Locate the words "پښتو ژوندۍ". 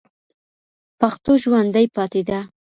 0.99-1.85